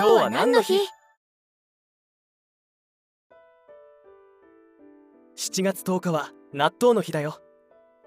[0.00, 0.78] 今日は何の日
[5.36, 7.42] ?7 月10日は納豆の日だよ。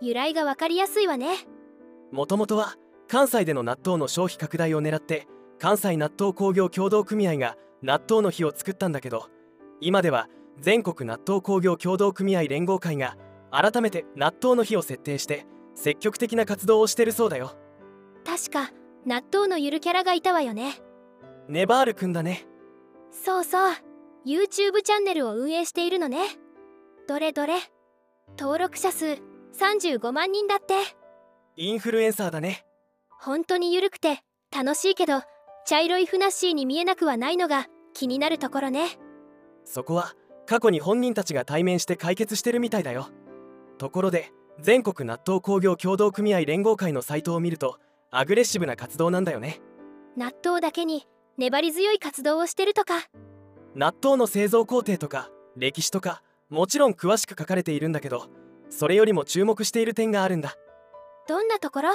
[0.01, 1.35] 由来がわかりやすいわね。
[2.11, 2.73] もともとは
[3.07, 5.27] 関西での納豆の消費拡大を狙って
[5.59, 9.29] 関西納豆工業協同組合が納豆の日を作ったんだけど
[9.79, 10.29] 今では
[10.59, 13.17] 全国納豆工業協同組合連合会が
[13.51, 17.55] 改めて納豆の日を設定して積極的な活動をしてるそうだよ。
[18.25, 18.71] 確か
[19.05, 20.81] 納豆のゆるキャラがいたわよね
[21.47, 22.45] ネバールくんだね。
[23.11, 23.73] そうそう。
[24.25, 26.19] YouTube チャンネルを運営しているのね。
[27.07, 27.55] どれどれ。
[28.39, 29.17] 登録者数
[29.59, 30.73] 35万人だって。
[31.55, 32.65] インフルエンサーだね。
[33.19, 34.21] 本当にゆるくて
[34.51, 35.21] 楽しいけど
[35.65, 38.97] 茶色いフナッシーに見えなくはないのが気になるところね。
[39.65, 40.13] そこは
[40.45, 43.09] 過去に本人たちが対面して解決してるみたいだよ。
[43.77, 47.77] ところで全国納豆工業協同組合連合会のサイトを見ると
[48.11, 49.61] アグレッシブな活動なんだよね。
[50.17, 51.07] 納豆だけに
[51.37, 52.93] 粘り強い活動をしてるとか。
[53.75, 58.27] 納豆の製造工程とか歴史とかもちろん詳しく書かれているんだけど
[58.69, 60.55] それよりも注目している点があるんだ。
[61.27, 61.89] どんなところ？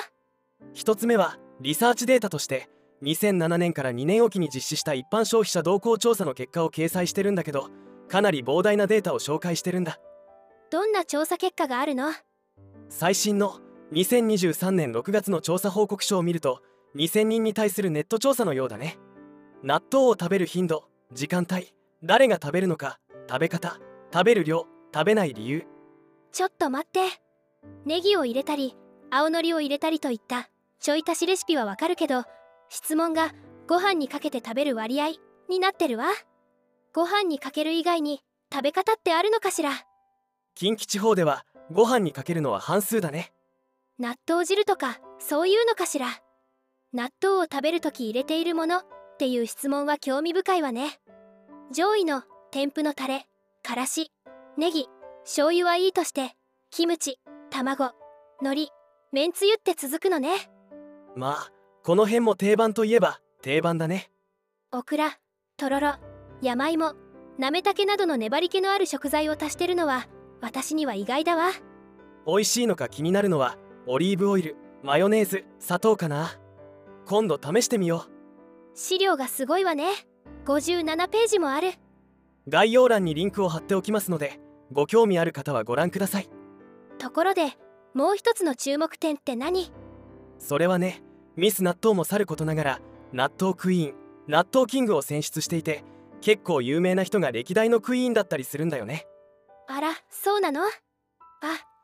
[0.74, 2.68] 一つ目はリサーチデータとして
[3.04, 7.68] 2007年から2年おきに実施した一般消費者動向調査の結果を掲載してるんだけど
[8.08, 10.00] かなり膨大なデータを紹介してるんだ。
[10.70, 12.10] どんな調査結果があるの？
[12.88, 13.60] 最新の
[13.92, 16.60] 2023年6月の調査報告書を見ると
[16.96, 18.98] 2000人に対するネット調査のようだね
[19.64, 23.78] 納豆を食べる頻度時間帯誰が食べるのか食べ方
[24.12, 25.66] 食べる量食べない理由。
[26.32, 27.00] ちょっと待って。
[27.84, 28.76] ネギを入れたり
[29.10, 30.48] 青のりを入れたりといった
[30.78, 32.22] ちょい足しレシピはわかるけど
[32.68, 33.32] 質問が
[33.66, 35.08] ご飯にかけて食べる割合
[35.48, 36.06] になってるわ。
[36.94, 38.20] ご飯にかける以外に
[38.52, 39.72] 食べ方ってあるのかしら。
[40.54, 43.32] 近畿地方ではご飯にかけるのは半数だね。
[43.98, 46.06] 納豆汁とかそういうのかしら。
[46.92, 48.82] 納豆を食べるとき入れているもの
[49.18, 51.00] っていう質問は興味深いわね。
[51.72, 53.26] 上位の添付のタレ
[53.64, 54.12] からし
[54.56, 54.86] ネギ
[55.24, 56.36] 醤油はいいとして
[56.70, 57.18] キムチ
[57.50, 57.90] 卵
[58.40, 58.68] 海苔
[59.10, 60.48] めんつゆって続くのね。
[61.16, 61.52] まあ
[61.82, 64.08] この辺も定番といえば定番だね。
[64.70, 65.18] オクラ
[65.56, 65.94] とろろ
[66.40, 66.92] 山芋
[67.38, 70.06] なめたけなどの粘り気のある食材を足してるのは
[70.40, 71.50] 私には意外だわ。
[72.24, 73.58] 美味しいのか気になるのは
[73.88, 74.54] オリーブオイル
[74.84, 76.38] マヨネーズ砂糖かな。
[77.06, 78.17] 今度試してみよう
[78.78, 79.90] 資料がすごいわね。
[80.46, 81.72] 57ページもある。
[82.48, 84.38] 概要欄にリンクを貼っておきますので
[84.70, 86.30] ご興味ある方はご覧ください。
[86.96, 87.54] ところで
[87.92, 89.72] もう一つの注目点って何？
[90.38, 91.02] それはね
[91.34, 92.80] ミス納豆もさることながら
[93.12, 93.94] 納豆クイーン
[94.28, 95.82] 納豆キングを選出していて
[96.20, 99.08] 結構有名な人が歴代のクイーンだったりするんだよね。
[99.66, 100.62] あらそうなの？
[100.62, 100.68] あ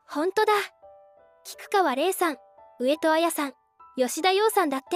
[0.07, 0.53] 本当だ。
[1.43, 2.37] 菊川玲さん
[2.79, 3.53] 上戸彩さん
[3.97, 4.95] 吉田洋さんだって。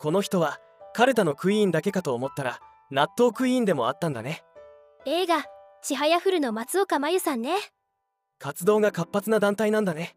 [0.00, 0.58] この人は
[0.94, 2.60] カルタのクイーンだけかと思ったら
[2.90, 4.44] 納豆クイーンでもあったんだね。
[5.04, 5.44] 映画
[5.82, 7.56] 「ちはやふる」の松岡真優さんね。
[8.38, 10.16] 活動が活発な団体なんだね。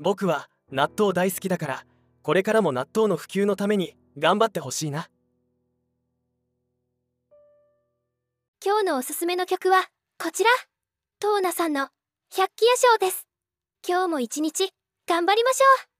[0.00, 1.86] 僕は納豆大好きだから
[2.22, 5.10] これからも納豆の普及のために頑張ってほしいな。
[8.64, 9.84] 今日のおすすめの曲は
[10.18, 10.50] こちら。
[11.20, 11.90] トーナさんの
[12.34, 13.26] 「百鬼夜行」です。
[13.86, 14.70] 今日も一日
[15.06, 15.95] 頑張りましょう